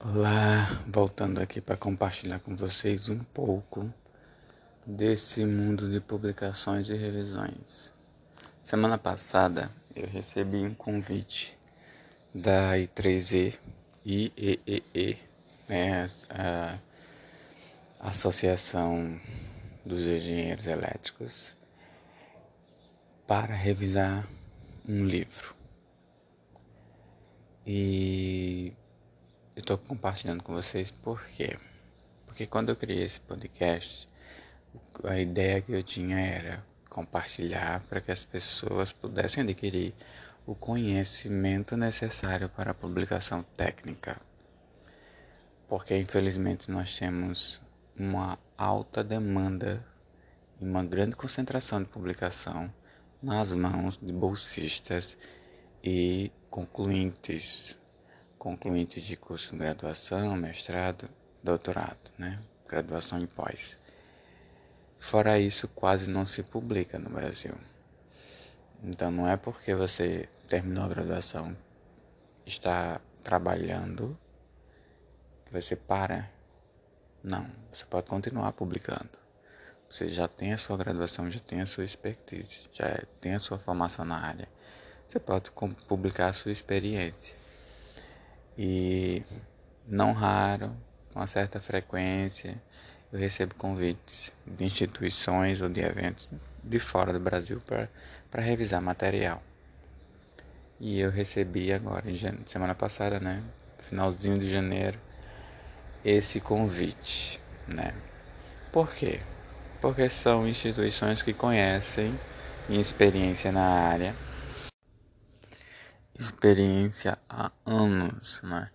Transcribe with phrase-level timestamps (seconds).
[0.00, 3.92] Olá, voltando aqui para compartilhar com vocês um pouco
[4.86, 7.92] desse mundo de publicações e revisões.
[8.62, 11.58] Semana passada eu recebi um convite
[12.32, 13.58] da I3E,
[14.06, 15.18] IEEE,
[15.68, 16.78] né, a
[17.98, 19.20] Associação
[19.84, 21.56] dos Engenheiros Elétricos,
[23.26, 24.28] para revisar
[24.88, 25.56] um livro.
[27.66, 28.37] E
[29.74, 31.58] estou compartilhando com vocês por quê?
[32.24, 34.08] Porque quando eu criei esse podcast,
[35.04, 39.92] a ideia que eu tinha era compartilhar para que as pessoas pudessem adquirir
[40.46, 44.18] o conhecimento necessário para a publicação técnica.
[45.68, 47.60] Porque infelizmente nós temos
[47.94, 49.84] uma alta demanda
[50.58, 52.72] e uma grande concentração de publicação
[53.22, 55.18] nas mãos de bolsistas
[55.84, 57.76] e concluintes
[58.38, 61.08] concluintes de curso de graduação, mestrado,
[61.42, 62.40] doutorado, né?
[62.66, 63.78] Graduação em pós.
[64.98, 67.54] Fora isso, quase não se publica no Brasil.
[68.82, 71.56] Então não é porque você terminou a graduação,
[72.46, 74.18] está trabalhando,
[75.44, 76.30] que você para.
[77.22, 79.10] Não, você pode continuar publicando.
[79.88, 83.58] Você já tem a sua graduação, já tem a sua expertise, já tem a sua
[83.58, 84.48] formação na área.
[85.08, 85.50] Você pode
[85.88, 87.36] publicar a sua experiência.
[88.58, 89.22] E
[89.86, 90.74] não raro,
[91.12, 92.60] com uma certa frequência,
[93.12, 96.28] eu recebo convites de instituições ou de eventos
[96.64, 99.40] de fora do Brasil para revisar material.
[100.80, 103.44] E eu recebi agora, em semana passada, né?
[103.88, 104.98] Finalzinho de janeiro,
[106.04, 107.94] esse convite, né?
[108.72, 109.20] Por quê?
[109.80, 112.12] Porque são instituições que conhecem
[112.68, 114.14] minha experiência na área
[116.18, 118.70] experiência há anos, né?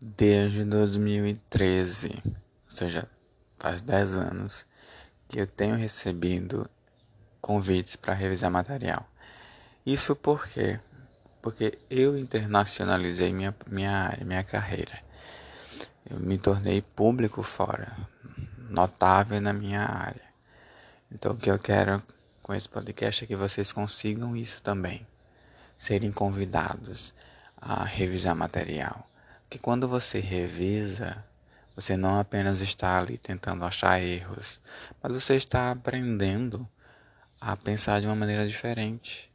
[0.00, 2.32] Desde 2013, ou
[2.68, 3.08] seja,
[3.58, 4.66] faz 10 anos
[5.28, 6.68] que eu tenho recebido
[7.40, 9.06] convites para revisar material.
[9.86, 10.80] Isso por quê?
[11.40, 15.00] Porque eu internacionalizei minha, minha área, minha carreira.
[16.08, 17.96] Eu me tornei público fora,
[18.68, 20.28] notável na minha área.
[21.12, 22.02] Então o que eu quero
[22.42, 25.06] com esse podcast é que vocês consigam isso também
[25.80, 27.14] serem convidados
[27.56, 29.08] a revisar material.
[29.48, 31.24] Que quando você revisa,
[31.74, 34.60] você não apenas está ali tentando achar erros,
[35.02, 36.68] mas você está aprendendo
[37.40, 39.32] a pensar de uma maneira diferente.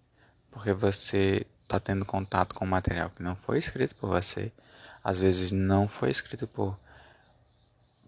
[0.51, 4.51] Porque você está tendo contato com material que não foi escrito por você,
[5.03, 6.79] às vezes não foi escrito por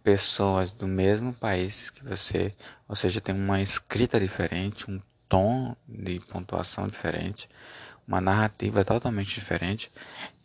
[0.03, 2.53] pessoas do mesmo país que você,
[2.87, 7.49] ou seja, tem uma escrita diferente, um tom de pontuação diferente
[8.07, 9.91] uma narrativa totalmente diferente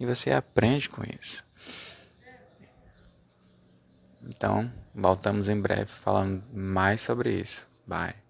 [0.00, 1.44] e você aprende com isso.
[4.24, 7.66] Então, voltamos em breve falando mais sobre isso.
[7.86, 8.21] Bye.